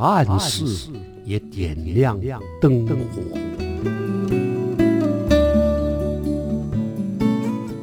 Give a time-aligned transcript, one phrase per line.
[0.00, 0.64] 暗室
[1.26, 2.18] 也点亮
[2.58, 2.94] 灯火。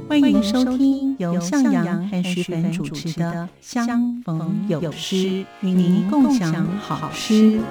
[0.10, 5.16] 欢迎收听由向阳和徐凡主持的《相逢有诗》，
[5.62, 7.62] 与您共享好诗。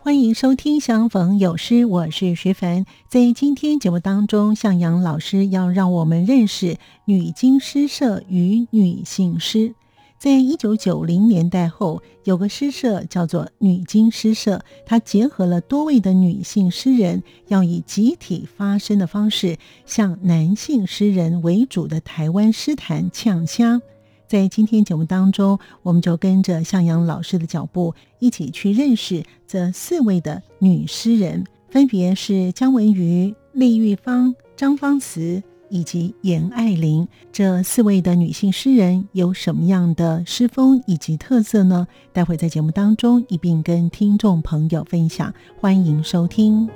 [0.00, 2.84] 欢迎收听《相逢有诗》，我是徐凡。
[3.08, 9.74] 在今天节目当中，向阳老师要让我们认识女经诗社与女性诗。
[10.20, 23.80] 在一九九零年代后，有个诗社叫做女经诗社，它结合了多位的女性诗人，要以集体发声的方式，向男性诗人为主的台湾诗坛呛香。
[24.28, 35.42] 在今天节目当中，我们就跟着向阳老师的脚步，一起去认识这四位的女诗人，分别是姜文瑜、李玉芳、张芳慈。
[35.70, 41.86] 以及严爱玲这四位的女性诗人有什么样的诗风以及特色呢？
[42.12, 46.68] 待会在节目当中一并跟听众朋友分享，欢迎收听。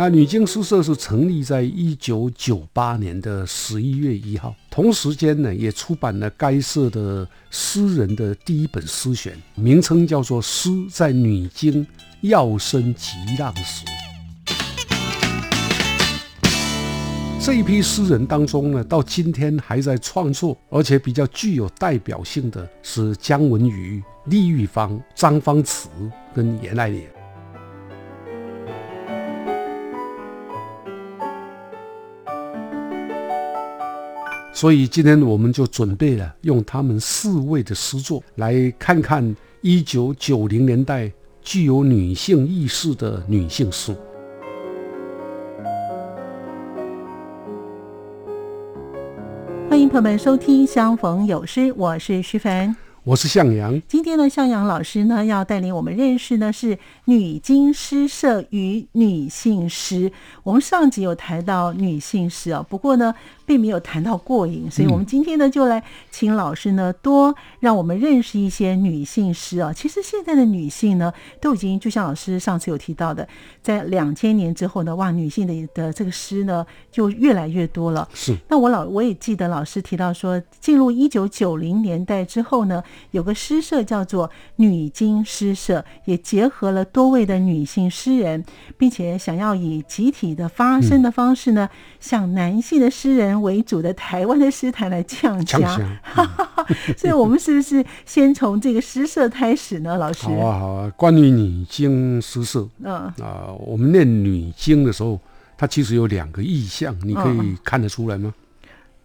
[0.00, 11.84] 那女经诗社是成立在一九九八年的十一月一号，同时间呢也出版了该社的诗人的第一本诗选，名称叫做《诗在女经
[12.20, 13.84] 要生极浪时》。
[17.44, 25.88] 这一批诗人当中呢，到今天还在创作，而且比较具有代表性的是姜文瑜、李玉芳、张芳慈
[26.32, 27.17] 跟严爱莲。
[34.60, 41.08] 所以今天我们就准备了用他们四位的诗作来看看一九九零年代
[41.40, 43.96] 具有女性意识的女性诗。
[49.70, 52.74] 欢迎朋友们收听《相逢有诗》，我是徐凡。
[53.04, 60.12] 我是向阳，今天呢，向阳老师呢要带领我们认识呢是女经诗社与女性诗。
[60.42, 63.14] 我们上集有谈到女性诗啊，不过呢
[63.48, 69.72] 并没有谈到过瘾，所以我们今天呢就来请老师呢多让我们认识一些女性诗啊。
[69.72, 71.10] 其实现在的女性呢
[71.40, 73.26] 都已经就像老师上次有提到的，
[73.62, 78.06] 在两千年之后呢，哇，女性的的这个诗呢就越来越多了。
[78.12, 82.84] 是，那我老我也记得老师提到说，进入一九九零年代之后呢。
[83.12, 88.44] 有个诗社叫做女经诗社，也结合了多位的女性诗人，
[88.76, 95.58] 并且想要以集体的发声的方式呢，向男性的诗人为主的台湾的诗坛来降价。
[96.96, 99.96] 所以，我们是不是先从这个诗社开始呢？
[99.96, 100.92] 老师，好啊，好啊。
[100.96, 105.18] 关于女经诗社，嗯啊，我们念女经的时候，
[105.56, 108.34] 它其实有两个意象，你可以看得出来吗？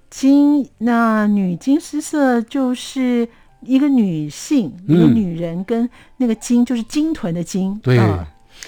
[0.09, 3.27] 经，那女经诗社就是。
[3.65, 7.97] 一个女性，一个女人，跟那个鲸就是鲸豚的鲸，对，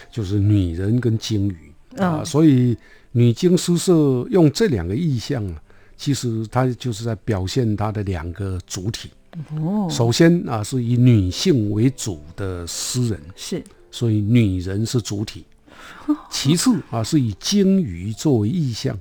[0.10, 2.24] 就是女人跟鲸鱼啊。
[2.24, 2.78] 所以
[3.12, 3.94] 女经诗社
[4.30, 5.62] 用这两个意象啊，
[5.98, 9.10] 其实它就是在表现它的两个主体。
[9.58, 15.46] 哦，首先啊，是以女性为主的诗人，是，所以女人是主体。
[16.32, 18.98] 其次啊，是以鲸鱼作为意象，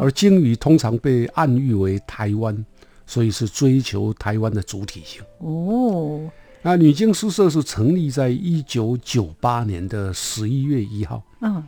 [0.00, 2.64] 而鲸鱼通常被暗喻为台湾。
[3.08, 6.28] 所以是追求台湾的主体性哦。
[6.62, 11.22] 那女经诗社是成立在一九九八年的十一月一号。
[11.40, 11.62] 嗯，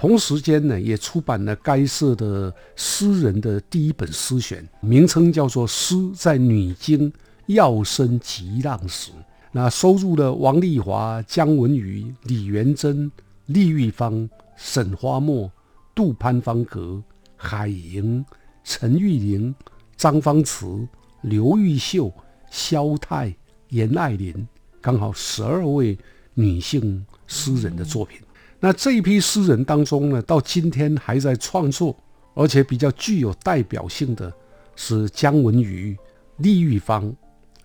[0.00, 7.12] 同时间呢，也出版了该社的诗人的第一本诗选，名称叫做《诗在女经
[7.44, 9.10] 要生极浪时》。
[9.52, 13.12] 那收录了王丽华、姜文瑜、李元珍、
[13.44, 14.26] 厉玉芳、
[14.56, 15.52] 沈花墨、
[15.94, 17.02] 杜潘芳阁、
[17.36, 18.24] 海莹、
[18.64, 19.54] 陈玉玲。
[19.98, 20.88] 张芳慈、
[21.20, 22.10] 刘玉秀、
[22.50, 23.36] 萧泰、
[23.68, 24.48] 严爱玲，
[24.80, 25.98] 刚好十二位
[26.32, 28.18] 女性诗人的作品。
[28.60, 31.96] 那这一批诗人当中呢，到今天还在创作，
[32.34, 34.32] 而且比较具有代表性的
[34.76, 35.96] 是姜文瑜、
[36.36, 37.12] 李玉芳、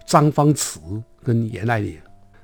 [0.08, 0.80] 张芳慈
[1.22, 2.02] 跟严爱莲。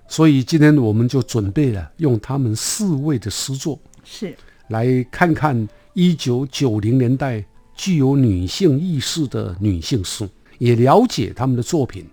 [0.08, 4.36] 所以今天我们就准备了用他们四位的诗作，是
[4.68, 7.44] 来看看一九九零年代。
[7.74, 12.06] 具有女性意识的女性诗，也了解他们的作品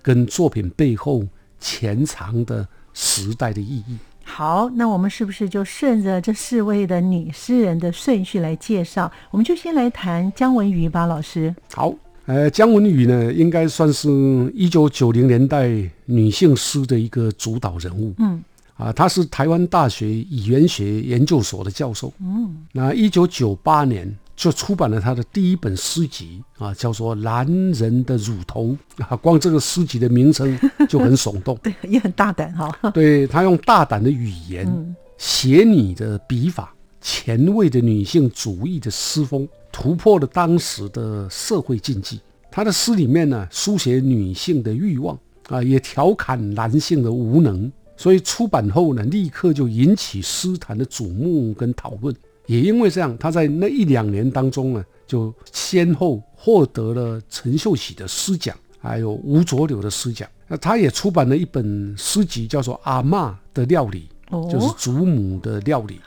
[0.00, 1.22] 跟作品背后
[1.60, 3.96] 潜藏的时代的意义。
[4.34, 9.12] 好，那我们是不是就顺着这四位的女诗人的顺序来介绍？
[9.30, 11.54] 我们就先来谈姜文瑜吧，老师。
[11.74, 11.92] 好，
[12.24, 14.08] 呃，姜文瑜呢，应该算是
[14.54, 15.68] 一九九零年代
[16.06, 18.14] 女性诗的一个主导人物。
[18.16, 18.42] 嗯，
[18.78, 22.10] 啊，她是台湾大学语言学研究所的教授。
[22.18, 24.10] 嗯，那一九九八年。
[24.42, 30.58] 就出版了他的第一本诗集啊，叫做《男人的乳头》啊，光这个诗集的名称
[30.88, 32.68] 就很耸动， 对，也很大胆哈。
[32.90, 42.20] 对他用大胆的语言、写你的笔法、前卫的女性主义的诗风，突破了当时的社会禁忌。
[42.50, 45.16] 他的诗里面呢，书写女性的欲望
[45.50, 52.12] 啊，也调侃男性的无能，所以出版后呢，立刻就引起诗坛的瞩目跟讨论。
[52.52, 60.28] 也因为这样，他在那一两年当中呢，就先后获得了陈秀喜的诗奖，还有吴浊流的诗奖。
[60.48, 64.06] 那他也出版了一本诗集，叫做《阿嬷的料理》，
[64.52, 65.98] 就是祖母的料理。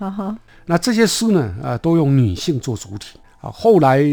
[0.68, 3.18] 那这些诗呢，啊，都用女性做主体。
[3.42, 4.04] 啊，后来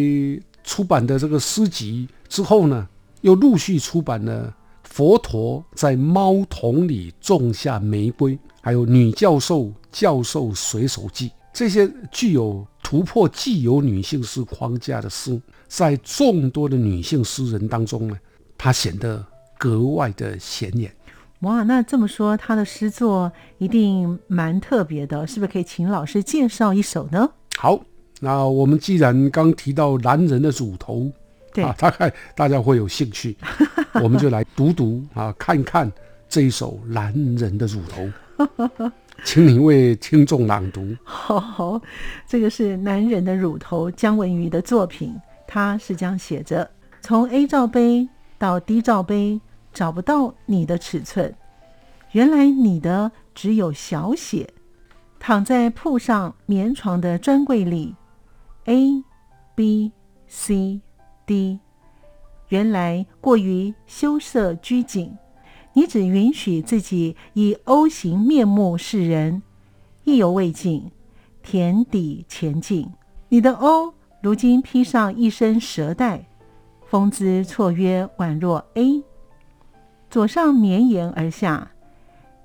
[0.64, 2.88] 出版的这个诗集之后呢，
[3.20, 4.48] 又陆续出版了
[4.84, 8.32] 《佛陀在猫桶里种下玫瑰》，
[8.62, 11.28] 还有《女教授教授随手记》。
[11.52, 18.16] 这些具有突破既有女性诗框架的诗，在众多的女性诗人当中呢，
[18.56, 19.24] 她显得
[19.58, 20.94] 格外的显眼。
[21.40, 27.28] 哇，那这么说，她的诗作一定蛮特别的，是不是可以请老师介绍一首呢？
[27.58, 27.80] 好，
[28.20, 31.10] 那我们既然刚提到男人的乳头，
[31.52, 33.36] 对啊，大概大家会有兴趣，
[34.02, 35.90] 我们就来读读啊，看看
[36.28, 38.08] 这一首男人的乳头。
[39.24, 40.96] 请你为听众朗读。
[41.04, 41.80] 好，
[42.26, 45.14] 这个是男人的乳头，姜文瑜的作品。
[45.46, 46.68] 他是这样写着：
[47.00, 48.08] 从 A 罩杯
[48.38, 49.40] 到 D 罩杯，
[49.72, 51.34] 找不到你的尺寸。
[52.12, 54.48] 原来你的只有小写。
[55.18, 57.94] 躺在铺上棉床的专柜里
[58.64, 59.04] ，A、
[59.54, 59.92] B、
[60.26, 60.80] C、
[61.24, 61.60] D，
[62.48, 65.16] 原来过于羞涩拘谨。
[65.74, 69.42] 你只允许自己以 O 型面目示人，
[70.04, 70.90] 意犹未尽，
[71.42, 72.90] 田底前进。
[73.28, 76.28] 你的 O 如今披上一身蛇带，
[76.86, 79.02] 风姿错约宛若 A，
[80.10, 81.70] 左上绵延而下，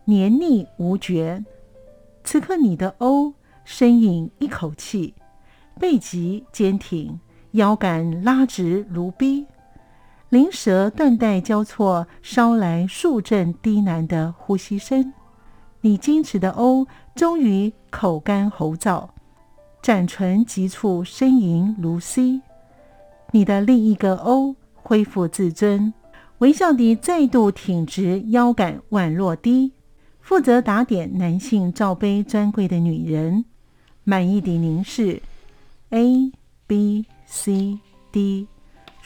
[0.06, 1.44] 黏腻无绝。
[2.24, 3.34] 此刻你的 O
[3.66, 5.14] 深饮一口气，
[5.78, 7.20] 背脊坚挺，
[7.52, 9.46] 腰杆拉直如 B。
[10.30, 15.14] 灵蛇断带交错，捎来数阵低喃的呼吸声。
[15.80, 16.86] 你矜持的 O，
[17.16, 19.08] 终于口干喉燥，
[19.82, 22.42] 展唇急促呻吟如 C。
[23.32, 25.94] 你的另一个 O 恢复自尊，
[26.40, 29.72] 微笑地再度挺直腰杆，宛若 D。
[30.20, 33.46] 负责打点男性罩杯专柜的女人，
[34.04, 35.22] 满意地凝视
[35.92, 36.34] A、
[36.68, 37.80] B、C、
[38.12, 38.48] D。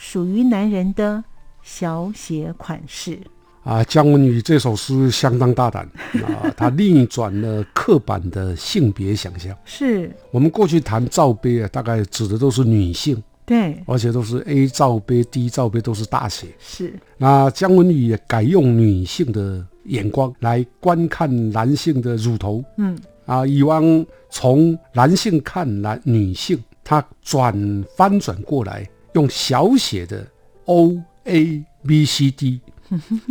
[0.02, 1.22] 属于男人的
[1.62, 3.16] 小写款式
[3.62, 5.88] 啊，姜文宇这首诗相当大胆
[6.26, 9.56] 啊，他逆转了刻板的性别想象。
[9.64, 16.48] 是我们过去谈罩杯啊，大概指的都是女性，对，而且都是 A 罩杯、D 罩杯都是大写。
[16.58, 22.60] 是那姜文宇也改用女性的眼光来观看男性的乳头。
[22.76, 27.54] 嗯啊，以往从男性看男女性，他转
[27.96, 28.84] 翻转过来。
[29.12, 30.26] 用小写的
[30.64, 32.60] O A B C D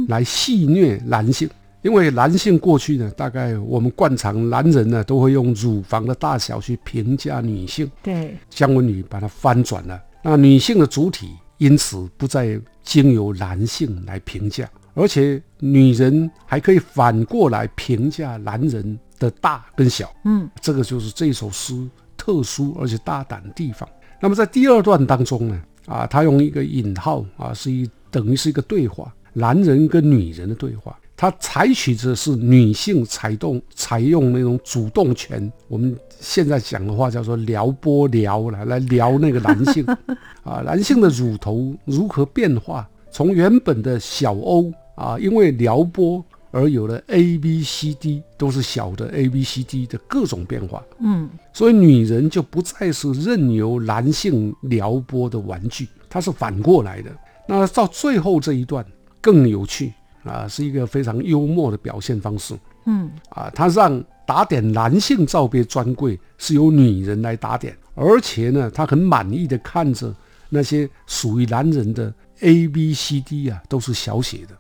[0.07, 1.49] 来戏虐男性，
[1.81, 7.89] 因为男性过去呢，大概我们惯常男人呢都会用乳房的大小去评价女性。
[8.01, 20.11] 对，姜文宇把它翻转了，那女性的主体因此不再经由男性来评价，而且女人还可以反过来评价男人的大跟小。
[20.25, 21.73] 嗯，这个就是这首诗
[22.17, 23.87] 特殊而且大胆的地方。
[24.19, 25.61] 那么在第二段当中呢？
[25.91, 30.97] 啊，他用一个引号啊，是一等于是一个对话，男人跟女人的对话。
[31.17, 39.85] 他采取的是女性采动采用那种主动权，我们现在讲的话叫做撩拨撩来，来撩那个男性
[40.43, 46.23] 啊，男性的乳头如何变化，从原本的小欧啊，因为撩拨。
[46.51, 57.09] 而有了 A B C D 都是小的 A B C D 的各种变化，嗯，所以女人就不再是任由男性撩拨的玩具，它是反过来的。
[57.47, 58.85] 那到最后这一段
[59.19, 59.93] 更有趣
[60.23, 62.53] 啊，是一个非常幽默的表现方式，
[62.85, 70.13] 嗯，啊，他让打点男性罩杯专柜是由女人来打点，而且呢，他很满意的看着
[70.49, 74.55] 那些属于男人的 A B C D 啊，都是小写的，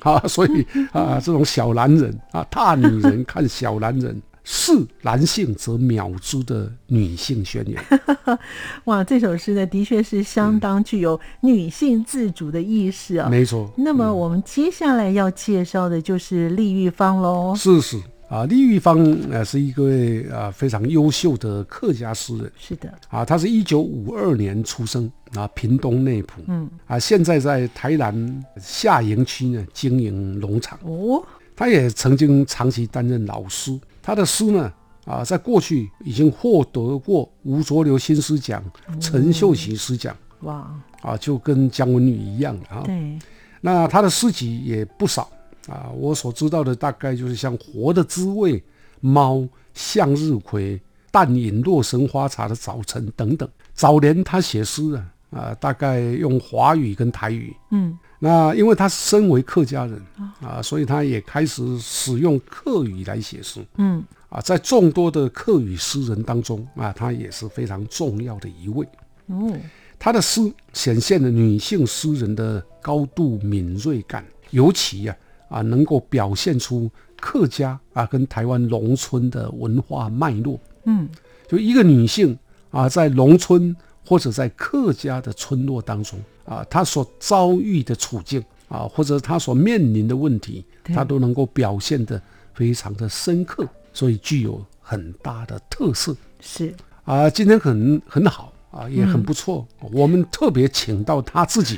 [0.08, 4.22] 啊，所以啊，这种小男人啊，大女人看小男人。
[4.48, 7.82] 是男性则秒之的女性宣言。
[8.84, 13.28] 哇，这首诗呢，的确是相当具有女性自主的意识啊。
[13.28, 13.68] 没错。
[13.76, 17.56] 那么我们接下来要介绍的就是李玉芳喽。
[17.56, 18.98] 是是啊，李玉芳
[19.30, 22.52] 呃是一位啊非常优秀的客家诗人。
[22.58, 22.92] 是的。
[23.08, 26.42] 啊，他是一九五二年出生啊，屏东内埔。
[26.48, 26.68] 嗯。
[26.86, 30.78] 啊，现在在台南下营区呢经营农场。
[30.82, 31.24] 哦。
[31.54, 33.78] 他也曾经长期担任老师。
[34.02, 34.72] 他的诗呢，
[35.04, 38.62] 啊，在过去已经获得过吴浊流新诗奖、
[39.00, 40.68] 陈秀喜诗奖，哇，
[41.00, 42.82] 啊，就跟姜文女一样的啊。
[42.84, 43.18] 对。
[43.62, 45.28] 那他的诗集也不少
[45.68, 48.54] 啊，我所知道的大概就是像《活的滋味》
[49.00, 49.34] 《猫》
[49.74, 50.76] 《向日葵》
[51.10, 53.48] 《淡饮洛神花茶的早晨》等等。
[53.74, 57.54] 早年他写诗啊，啊，大概用华语跟台语。
[57.70, 57.98] 嗯。
[58.18, 60.00] 那因为他身为客家人
[60.40, 63.62] 啊，所以他也开始使用客语来写诗。
[63.76, 68.88] 嗯，啊，在众多的客语诗人当中啊，他也是非常重要的一位。
[69.26, 69.52] 哦，
[69.98, 70.40] 他的诗
[70.72, 75.14] 显现了女性诗人的高度敏锐感，尤其呀
[75.48, 80.58] 啊，能够表现出客家啊跟台湾农村的文化脉络。
[80.84, 81.08] 嗯，
[81.48, 82.38] 就一个女性
[82.70, 83.74] 啊，在农村
[84.04, 86.18] 或者在客家的村落当中。
[86.44, 92.22] 啊，她所遭遇的处境啊，或者她所面临的问题，她都能够表现得
[92.54, 96.14] 非常的深刻，所以具有很大的特色。
[96.38, 96.72] 是
[97.02, 99.66] 啊，今天很很好啊，也很不错。
[99.90, 101.76] 我们特别请到他自己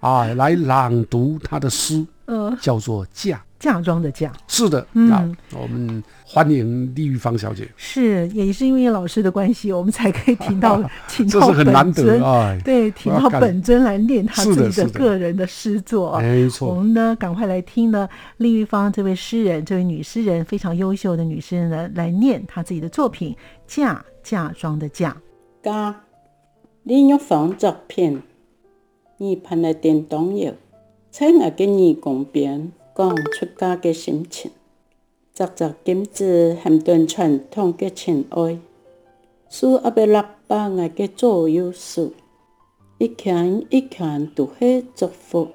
[0.00, 3.36] 啊来朗读他的诗，呃，叫做《嫁》。
[3.58, 7.66] 嫁妆的嫁是的，嗯，我们欢迎李玉芳小姐。
[7.74, 10.78] 是，也是因为老师的关系，我们才可以听到，
[11.08, 12.20] 请到本尊，
[12.62, 16.20] 对，听到本尊来念他自己的个人的诗作。
[16.20, 18.06] 没错，我们呢，赶快来听呢，
[18.36, 23.32] 李玉芳这位诗人，这位女诗人，非常优秀的女诗人呢，来念她自己的作品
[23.66, 25.12] 《嫁嫁妆的嫁》。
[25.62, 26.02] 嘎，
[26.82, 28.22] 李玉芳作品，
[29.16, 30.52] 你盼来电动有，
[31.18, 32.72] 在我给你公边。
[32.94, 34.50] 讲出家的心情，
[35.32, 38.58] 扎扎金子很段传统的情爱，
[39.48, 42.12] 书阿伯六百我嘅左右数，
[42.98, 45.48] 一看一看都系祝福。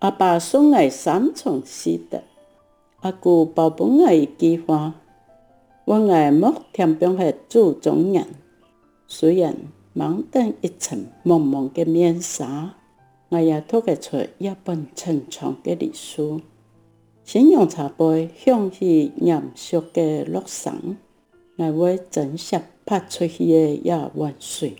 [0.00, 2.20] 阿爸送我三重喜德，
[3.00, 4.94] 阿姑包本我一句话，
[5.86, 8.26] 我爱莫天边系注重人，
[9.06, 9.56] 虽然
[9.94, 12.74] 蒙登一层蒙蒙嘅面纱。
[13.30, 16.40] 我也读得出一本沉重的历史，
[17.24, 20.96] 先用茶杯向起严肃的落声，
[21.58, 24.76] 我会真实拍出去的夜晚水，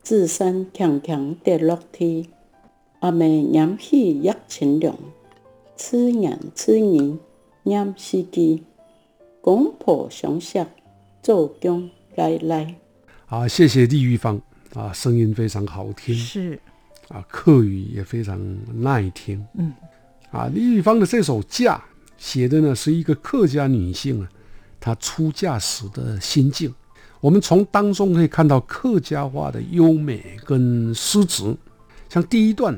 [0.00, 2.28] 自身强强跌落地，
[3.00, 4.96] 阿妹念起一清凉，
[5.74, 7.18] 此人此年
[7.64, 8.62] 念四季，
[9.40, 10.64] 公婆相识，
[11.20, 12.76] 做工来来。
[13.26, 14.40] 好，谢谢李玉芳
[14.74, 16.14] 啊，声音非常好听。
[16.14, 16.60] 是。
[17.12, 18.40] 啊，客语也非常
[18.82, 19.44] 耐听。
[19.54, 19.72] 嗯，
[20.30, 21.76] 啊，李玉芳的这首《嫁》
[22.16, 24.28] 写的呢是一个客家女性啊，
[24.80, 26.72] 她出嫁时的心境。
[27.20, 31.56] 我们从当中可以看到客家话的优美跟诗词。
[32.08, 32.74] 像第一段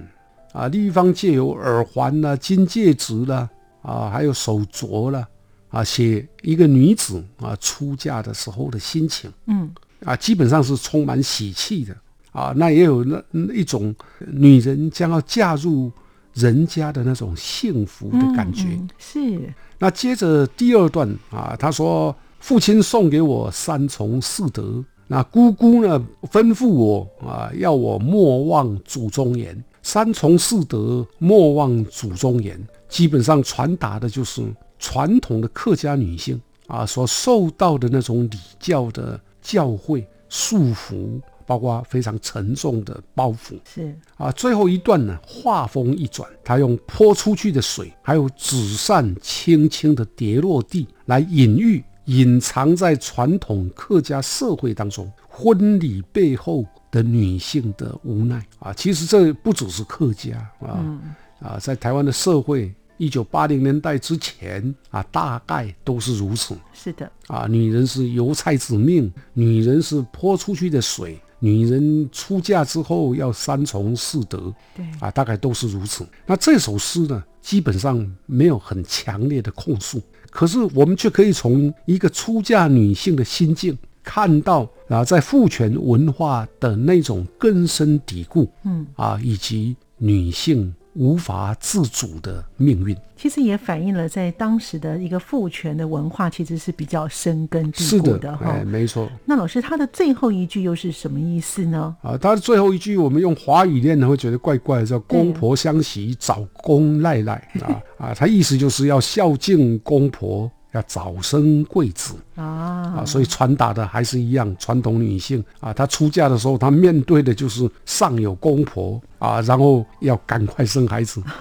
[0.53, 3.49] 啊，李玉芳借由耳环啦、金戒指啦，
[3.83, 5.27] 啊，还有手镯啦，
[5.69, 9.33] 啊，写一个女子啊出嫁的时候的心情。
[9.47, 9.73] 嗯，
[10.05, 11.97] 啊，基本上是充满喜气的。
[12.35, 13.23] 啊，那也有那
[13.55, 15.91] 一种女人将要嫁入
[16.33, 18.67] 人家的那种幸福的感觉。
[18.99, 19.41] 是。
[19.79, 29.65] 那接着第二段啊，他说：“父亲送给我三从四德，那姑姑呢吩咐我啊，要我莫忘祖宗言。
[29.83, 34.43] 三从四德，莫忘祖宗言，基本上传达的就是
[34.81, 58.73] 传统的客家女性啊所受到的那种礼教的教诲束缚。”包括非常沉重的包袱，是啊，最后一段呢，画风一转，他用泼出去的水，还有纸扇轻轻的跌落地，来隐喻隐藏在传统客家社会当中婚礼背后的女性的无奈啊。
[58.73, 60.99] 其实这不只是客家啊，
[61.41, 66.57] 啊，在台湾的社会，一九八零年代之前啊，大概都是如此。
[66.73, 71.21] 是的啊，女人是油菜籽命，女人是泼出去的水。
[71.45, 76.07] 女人出嫁之后要三从四德，对啊，大概都是如此。
[76.25, 90.75] 那这首诗呢，基本上没有很强烈的控诉，可是我们却可以从一个出嫁女性的心境看到啊，在父权文化的那种根深蒂固，嗯啊，以及女性。
[90.95, 98.63] 无法自主的命运，其实也反映了在当时的一个父权的文化，其实是比较深根蒂固的哈。
[98.65, 99.09] 没错。
[99.25, 101.95] 那老师他的最后一句又是什么意思呢？
[102.03, 110.51] 啊，他的最后一句我们用华语念呢，会觉得怪怪的，叫“公婆相喜，早公赖赖”啊啊，他意思就是要孝敬公婆。
[110.75, 113.05] 要早生贵子啊啊！
[113.07, 121.23] 所以传达的还是一样，传统女性啊，她出嫁的时候，她面对的就是上有公婆啊，然后要赶快生孩子。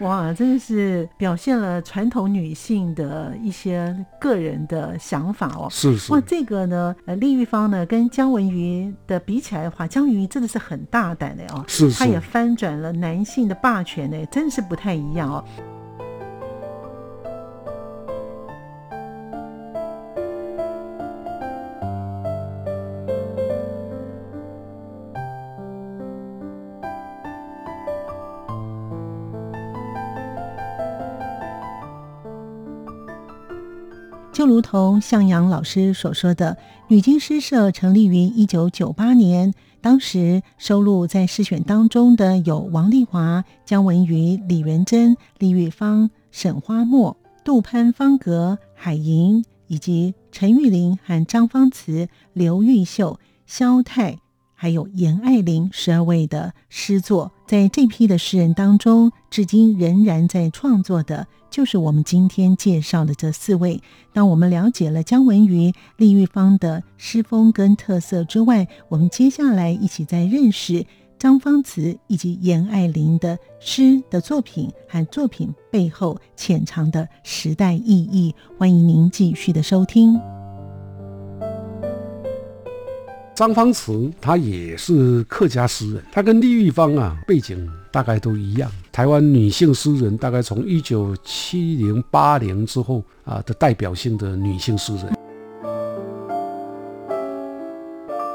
[0.00, 5.68] 哇，真的是表现了传统女性的一些个人的想法哦。
[5.70, 6.12] 是是。
[6.12, 11.64] 哇，这个呢，呃，厉玉芳呢，跟姜文瑜的比起来的话，姜文瑜真的是很大胆的哦。
[11.66, 11.98] 是是。
[11.98, 15.44] 他也翻转了男性的霸权呢，真是不太一样哦。
[34.60, 54.18] 如同向阳老师所说的，女经诗社成立于一九九八年，当时收录在诗选当中的有王丽华、姜文瑜、李元贞、李玉芳、沈花墨、杜潘方格、海莹，以及陈玉玲和张芳慈、刘玉秀、肖泰，
[54.60, 57.32] 还有严爱玲十二位的诗作。
[57.46, 61.26] 在这批的诗人当中，至今仍然在创作的。
[61.48, 63.80] 就是我们今天介绍的这四位。
[64.12, 70.84] 当我们了解了姜文瑜、厉玉芳的诗风跟特色之外，我们接下来一起再认识
[71.18, 78.34] 张芳慈以及严爱玲的诗的作品和作品背后潜藏的时代意义。
[78.58, 80.39] 欢迎您继续的收听。
[83.40, 88.70] 张芳慈，她也是客家诗人，她跟李玉芳啊背景大概都一样。
[88.92, 95.06] 台湾女性诗人，大概从一九七零八零之后啊的代表性的女性诗人。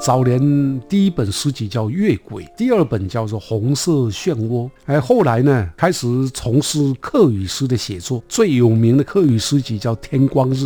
[0.00, 4.64] 早年第一本诗集叫《月鬼》，第二本叫做《红色漩涡》。
[4.86, 10.64] 哎，后来呢，开始从事客语诗的写作，最有名的客语诗集叫《天光日》。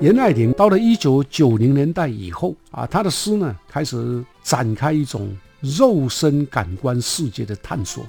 [0.00, 8.02] 严爱玲到了一九九零年代以后啊，她的诗呢开始展开一种肉身感官世界的探索。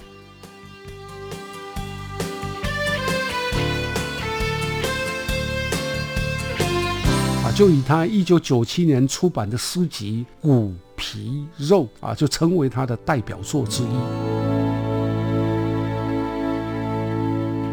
[7.44, 13.88] 啊，就以她一九九七年出版的诗集《骨皮肉》啊，就成为她的代表作之一。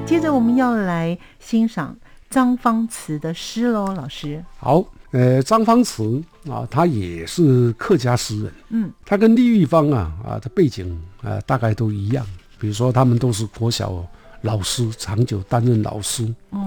[0.04, 1.96] 接着我们要来欣赏。
[2.30, 4.84] 张芳慈的诗喽，老师好。
[5.10, 8.52] 呃，张芳慈啊，他也是客家诗人。
[8.68, 12.26] 嗯，他跟李玉芳啊啊的背景啊大概都一样。
[12.58, 14.06] 比如说，他们都是国小
[14.42, 16.26] 老师，长久担任老师。
[16.50, 16.60] 哦，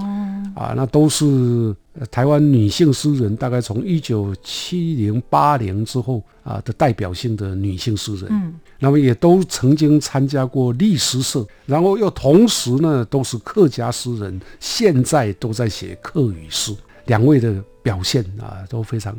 [0.55, 1.75] 啊，那都是
[2.09, 8.27] 台湾女性诗人，大概从一九七零八零之后啊的代表性的女性诗人。
[8.31, 8.55] 嗯。
[8.83, 16.75] 那么也都曾经参加过历史社，然后又同时呢都是客家诗人，现在都在写客语诗。
[17.05, 19.15] 两位的表现啊都非常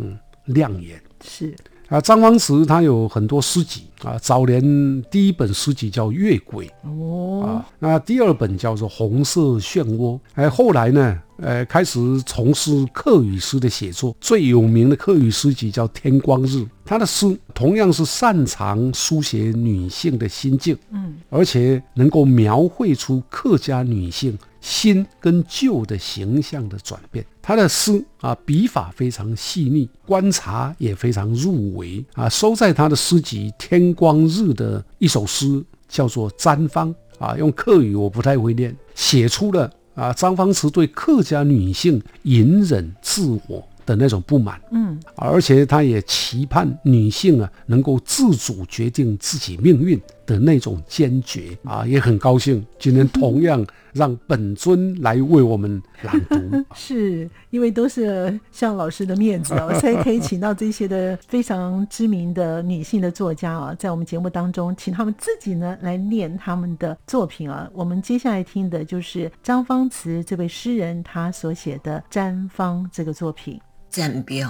[0.47, 1.01] 亮眼。
[1.25, 1.55] 是
[1.93, 4.63] 啊，张光慈他有很多诗集啊，早年
[5.11, 9.99] 第一本诗集叫《月鬼》哦，啊，那第二本叫做《红色漩涡》。
[10.35, 11.21] 哎，后来呢？
[11.37, 16.59] 呃，开始从事客语诗的写作，最有名的客语诗集叫《天光日》。
[16.85, 27.23] 他的诗同样是擅长书写女性的心境，嗯，而且能够描绘出客家女性新跟旧的形象的转变。
[27.43, 32.27] 他的诗啊，笔法非常细腻，观察也非常入微啊。
[32.29, 36.95] 收在他的诗集《天光日》的一首诗叫做《毡芳》
[37.25, 39.71] 啊，用客语我不太会念，写出了。
[39.95, 53.65] 啊，张芳慈对客家女性隐忍自我的那种不满，嗯，而且他也期盼女性啊能够自主决定自己命运的那种坚决啊，也很高兴今天同样。
[53.93, 67.69] 让本尊来为我们朗读， 是因为都是向老师的面子哦， 才可以请到这些的非常知名的女性的作家啊，在我们节目当中，请他们自己呢来念他们的作品啊。
[67.75, 73.61] 我们接下来听的就是张芳慈这位诗人他所写的《毡芳》这个作品。
[73.91, 74.41] 毡冰，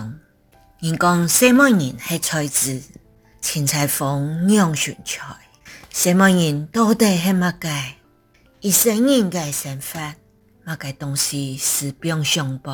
[0.79, 2.81] 人讲什么人系才子？
[3.41, 5.35] 青菜风酿选菜，
[5.93, 7.83] 什么人到底系乜嘅？
[8.61, 10.15] 一生人嘅身法，
[10.65, 12.73] 那个东西是表上背，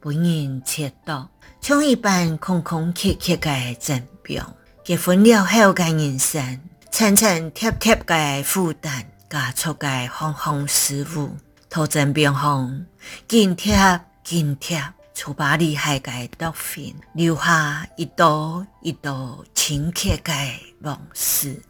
[0.00, 4.52] 不人切到，像一般空空缺缺嘅真表。
[4.84, 11.36] 结婚了后嘅人生，层层贴贴嘅负担，加速嘅行行事务，
[11.70, 12.84] 头真变红，
[13.28, 14.82] 紧贴紧贴，
[15.14, 20.50] 粗把厉害嘅毒粉，留下一道一道清切嘅
[20.80, 21.62] 往事。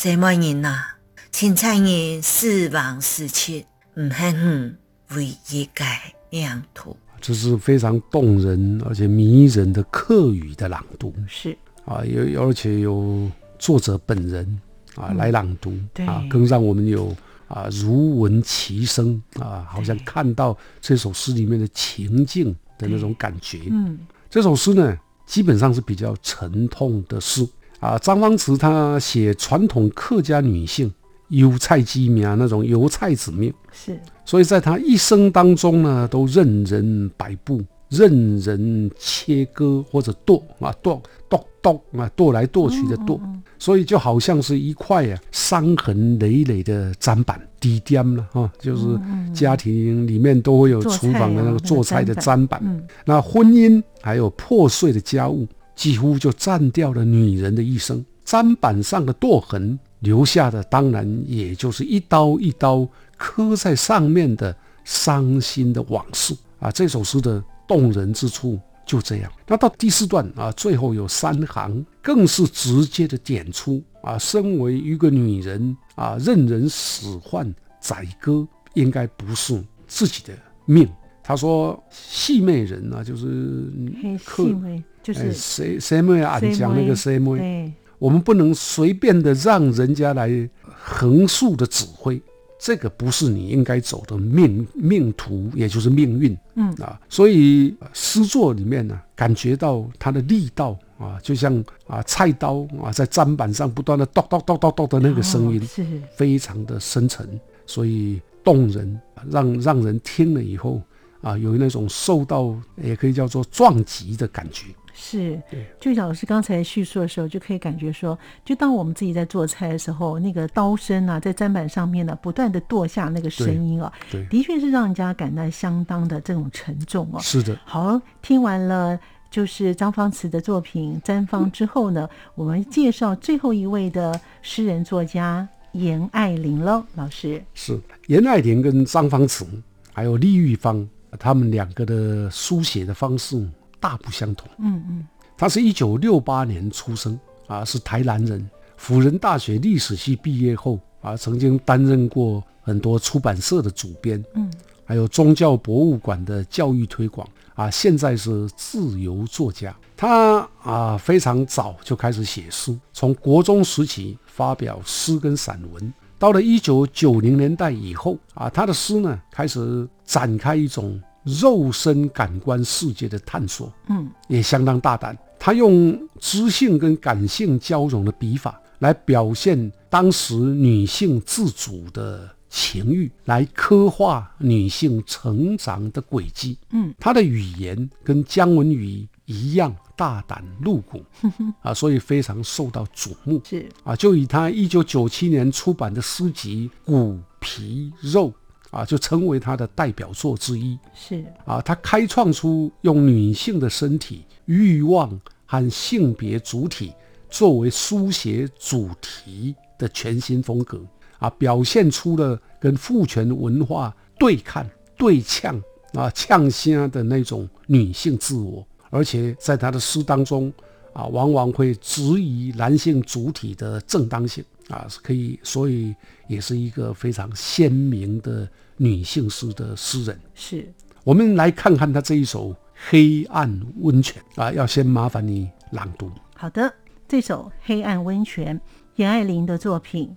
[0.00, 0.96] 什么人啊？
[1.32, 4.78] 青菜人死亡时期，唔恨
[5.10, 5.84] 唯一嘅
[6.30, 6.96] 两途。
[7.20, 11.12] 这是非常动人而且迷人的客语的朗读。
[11.26, 11.58] 是。
[11.84, 14.60] 啊，有而且有作者本人
[14.94, 17.12] 啊来朗读，啊，更让我们有
[17.48, 23.62] 啊如闻其声啊，好像看到这首诗里面的情境的那种感觉。
[23.68, 23.98] 嗯，
[24.30, 27.44] 这首诗呢，基本上是比较沉痛的诗
[27.80, 27.98] 啊。
[27.98, 30.92] 张方慈他写传统客家女性
[31.28, 37.62] 油菜鸡苗那种油菜子命，是，所以在他一生当中呢，都任人摆布。
[37.90, 43.18] 任人切割或者剁啊剁剁剁啊剁来剁去的剁，
[43.58, 49.00] 所以就好像是一块啊伤痕累累的砧板，低颠了哈，就是
[49.32, 52.62] 家庭里面都会有厨房的那个做菜的砧板。
[53.06, 58.04] 那婚姻还有破碎的家务，几乎就占掉了女人的一生。
[58.26, 62.86] 砧板上的剁痕留下的，当然也就是一刀一刀
[63.16, 66.70] 刻在上面的伤心的往事啊。
[66.70, 67.42] 这首诗的。
[67.68, 69.30] 动人之处就这样。
[69.46, 80.32] 那到第四段啊，最后有三行，更是直接的点出啊，身为一个女人啊，任人使唤宰割，应该不是自己的
[80.64, 80.88] 命。
[81.28, 83.70] 他说：“细妹人啊，就是
[84.18, 92.18] 细妹，就是谁谁妹俺讲那个谁妹，我们不能随便的让人家来横竖的指挥。”
[92.58, 96.72] 这个不是你应该走的命命途，也就是命运，嗯。
[96.76, 105.84] 啊，所以诗作里面呢，感觉到他的力道啊，就像啊菜刀啊在砧板上不断的剁剁剁剁剁的那个声音，是
[106.16, 108.98] 非常的深沉，所以动人，
[109.30, 110.80] 让让人听了以后
[111.20, 114.66] 啊，有那种受到也可以叫做撞击的感觉。
[115.00, 115.40] 是，
[115.78, 127.20] 就像老师刚才叙述的时候，就可以感觉说，就当我们自己在做菜的时候，那个刀身啊，在砧板上面呢，不断的剁下那个声音啊，对，的确是让人家感到相当的这种沉重哦。
[127.20, 127.56] 是的。
[127.64, 128.98] 好，听完了
[129.30, 137.40] 就是张方慈的作品《毡方》之后呢，我们介绍最后一位的诗人作家严爱玲喽，老师。
[137.54, 139.46] 是严爱玲跟张方慈
[139.92, 143.48] 还有李玉芳，他们两个的书写的方式。
[143.80, 144.48] 大不相同。
[144.58, 147.16] 嗯嗯，他是一九六八年出生
[147.46, 148.44] 啊，是台南人。
[148.76, 154.52] 辅仁大学历史系毕业后啊，曾经担任过很多出版社的主编，嗯，
[154.84, 157.70] 还有宗教博物馆的教育推广啊。
[157.70, 159.72] 现在是自由作家。
[159.96, 165.94] 他啊，非常早就开始写诗，从国中时期发表诗跟散文。
[166.18, 171.00] 到了一九九零年代以后啊，他的诗呢开始展开一种。
[171.24, 175.18] 肉身感官世界的探索，嗯，也相当大胆。
[175.38, 186.56] 他用知性跟感性交融的笔法来表现当时女性自主的情欲，来刻画女性成长的轨迹。
[186.70, 191.04] 嗯，他的语言跟姜文宇一样大胆露骨，
[191.60, 193.38] 啊，所以非常受到瞩目。
[193.44, 198.30] 是啊，就以他一九九七年出版的诗集《骨皮肉》。
[198.70, 200.78] 啊，就成为他的代表作之一。
[200.94, 206.92] 是啊，他开创出用女性的身体、欲望和性别主体
[207.30, 210.80] 作为书写主题的全新风格。
[211.18, 214.64] 啊，表现出了跟父权文化对抗、
[214.96, 215.60] 对呛
[215.94, 218.64] 啊、呛声的那种女性自我。
[218.90, 220.52] 而且在他的诗当中，
[220.92, 224.44] 啊，往往会质疑男性主体的正当性。
[224.68, 225.94] 啊，是可以，所以
[226.26, 230.20] 也是一个非常鲜明的女性诗的诗人。
[230.34, 230.72] 是，
[231.04, 232.50] 我们来看看她这一首
[232.88, 236.10] 《黑暗温泉》啊，要先麻烦你朗读。
[236.34, 236.72] 好的，
[237.08, 238.58] 这首《黑暗温泉》，
[238.96, 240.14] 严爱玲的作品。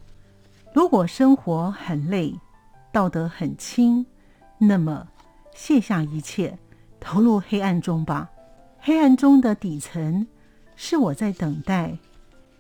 [0.74, 2.34] 如果生活很累，
[2.92, 4.06] 道德很轻，
[4.58, 5.08] 那么
[5.56, 6.58] 卸下一切，
[7.00, 8.30] 投入黑暗中吧。
[8.80, 10.28] 黑暗中的底层，
[10.76, 11.98] 是我在等待。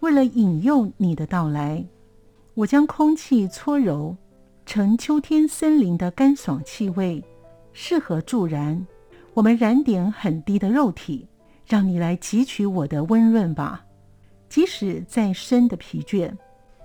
[0.01, 1.85] 为了引诱你的到来，
[2.55, 4.17] 我将空气搓揉
[4.65, 7.23] 成秋天森林的干爽气味，
[7.71, 8.85] 适合助燃。
[9.35, 11.27] 我们燃点很低的肉体，
[11.67, 13.85] 让你来汲取我的温润吧。
[14.49, 16.31] 即使再深的疲倦，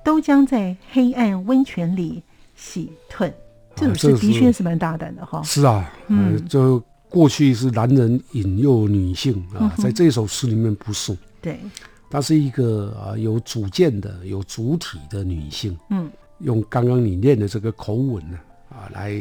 [0.04, 2.22] 都将在黑暗温泉里
[2.54, 3.32] 洗褪。
[3.74, 5.42] 这首诗的确是蛮大胆的哈。
[5.42, 11.16] 是啊，嗯，就过去是男人引诱女性啊，在这首诗里面不是。
[11.40, 11.58] 对，
[12.08, 15.76] 她是一个啊有主见的、有主体的女性。
[15.90, 18.38] 嗯，用刚刚你念的这个口吻呢
[18.70, 19.20] 啊，来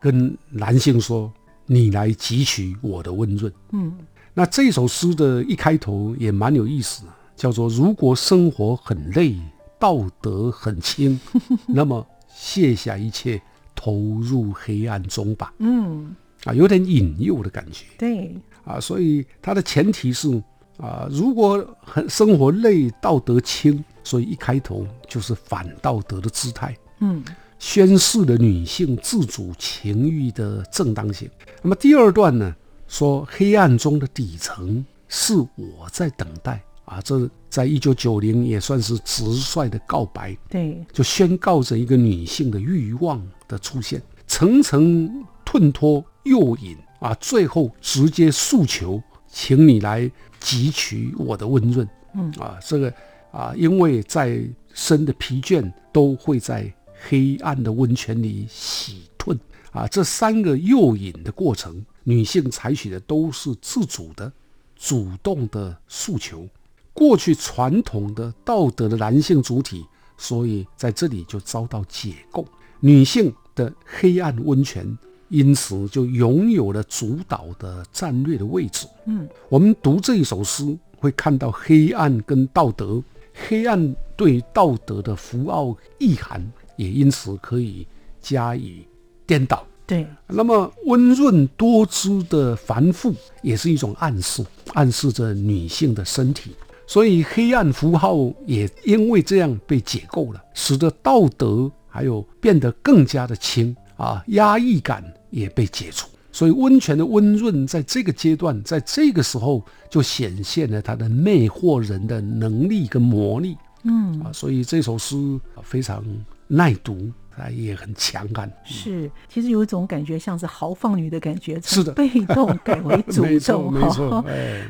[0.00, 1.32] 跟男性说
[1.66, 3.92] ：“你来汲取我的温润。”嗯，
[4.32, 9.36] 那这首诗的一开头也蛮有意思的，叫做“如果生活很累，
[9.78, 11.20] 道德很轻，
[11.68, 13.40] 那么卸下一切，
[13.74, 17.84] 投入黑暗中吧。”嗯，啊，有点引诱的感觉。
[17.98, 20.42] 对，啊，所以它的前提是。
[20.82, 27.22] 啊，如果很生活累，道德轻，所以一开头就是反道德的姿态，嗯，
[27.58, 31.30] 宣示了女性自主情欲的正当性。
[31.62, 32.54] 那么第二段呢，
[32.88, 36.60] 说黑暗中的底层是我在等待。
[36.84, 49.00] 啊，这在一九九零也算是直率的告白，对，就宣告着一个女性的欲望的出现，层层吞脱诱引啊，最后直接诉求，
[49.32, 50.08] 请你来。
[50.44, 52.92] 汲取我的温润，嗯啊，这个
[53.30, 54.42] 啊，因为再
[54.74, 56.68] 深的疲倦都会在
[57.06, 59.38] 黑暗的温泉里洗褪
[59.70, 59.86] 啊。
[59.86, 64.32] 这三个诱引的过程，女性采取的都是自主的、
[64.74, 66.44] 主动的诉求。
[66.92, 69.86] 过去传统的道德的男性主体，
[70.18, 72.44] 所以在这里就遭到解构，
[72.80, 74.98] 女性的黑暗温泉。
[75.32, 78.86] 因此，就拥有了主导的战略的位置。
[79.06, 83.02] 嗯，我们读这一首诗，会看到黑暗跟道德，
[83.48, 87.86] 黑暗对道德的符号意涵，也因此可以
[88.20, 88.86] 加以
[89.26, 89.66] 颠倒。
[89.86, 96.54] 对，那么温润多姿的繁复，也是一种暗示，暗示着女性的身体。
[96.86, 105.02] 所以，黑暗符号也因为这样被解构了，使得道德还有变得更加的轻啊，压抑感。
[105.32, 113.56] 也被解除，所以温泉的温润在这个阶段，在这个时候就显现了它的魅惑人的能力跟魔力。
[113.84, 115.16] 嗯啊，所以这首诗
[115.62, 116.04] 非常
[116.46, 117.10] 耐读。
[117.36, 118.50] 啊，也很强悍。
[118.62, 124.24] 是，其实有一种感觉，像是豪放女的感觉，是的，被动改为主 动，没错，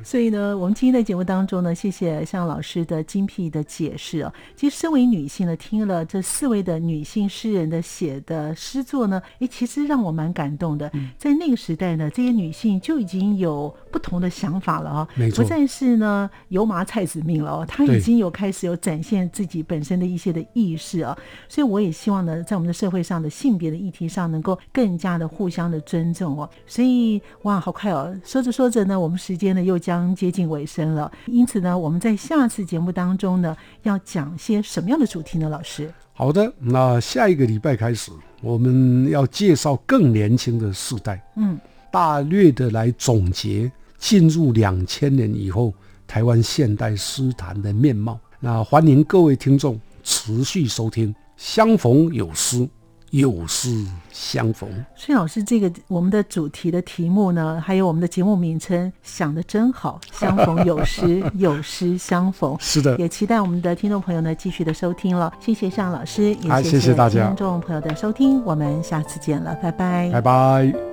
[0.04, 4.32] 所以呢，我们今天在节目当中呢，谢谢向老师的精辟的解释啊。
[4.54, 10.90] 其实，身为女性呢，听了这四位的女性诗人的写的诗作呢，哎，其实让我蛮感动的。
[11.18, 21.18] 在那个时代呢，这些女性就已经有不同的想法了啊，不再是呢油麻菜籽命了哦，她已经有开始有展现自己本身的一些的意识啊。
[21.48, 22.40] 所以，我也希望呢。
[22.52, 26.46] 在我们的社会上的性别的议题上，能够更加的互相的尊重哦。
[26.66, 28.14] 所以哇，好快哦！
[28.22, 31.10] 说着说着呢，我们时间呢又将接近尾声了。
[31.24, 35.48] 因此呢，我们在下次节目当中呢，要讲些什么样的主题呢？
[35.48, 38.12] 老师，好的，那下一个礼拜开始，
[38.42, 41.58] 我们要介绍更年轻的世代，嗯，
[41.90, 45.72] 大略的来总结进入两千年以后
[46.06, 48.20] 台湾现代诗坛的面貌。
[48.40, 51.14] 那欢迎各位听众持续收听。
[51.44, 52.68] 相逢有诗，
[53.10, 54.70] 有诗相逢。
[54.94, 60.00] 孙老师，这个我们的主题的题目呢，还有我们的节目名称想的真好。
[60.12, 62.56] 相逢有诗，有诗相逢。
[62.62, 65.32] 是的，也期待我们的听众朋友呢继续的收听了。
[65.40, 68.40] 谢谢向老师，也谢谢大家听众朋友的收听。
[68.44, 70.91] 我们下次见了，拜拜，拜拜。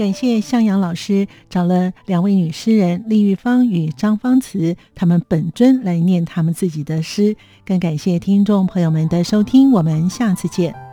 [0.00, 7.36] 感谢向阳老师找了两位女诗人李玉芳与张芳慈，他们本尊来念他们自己的诗。
[7.66, 10.89] 更感谢听众朋友们的收听，我们下次见。